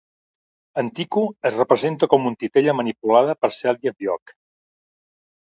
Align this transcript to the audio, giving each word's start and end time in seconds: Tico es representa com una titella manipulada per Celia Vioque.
Tico 0.99 1.21
es 1.49 1.59
representa 1.61 2.09
com 2.13 2.25
una 2.31 2.39
titella 2.45 2.75
manipulada 2.81 3.37
per 3.43 3.53
Celia 3.59 3.95
Vioque. 4.01 4.39